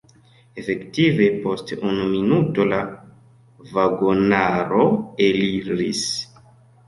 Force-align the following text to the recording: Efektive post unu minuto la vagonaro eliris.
Efektive 0.59 1.25
post 1.43 1.73
unu 1.89 2.07
minuto 2.13 2.65
la 2.71 2.79
vagonaro 3.75 4.87
eliris. 5.29 6.03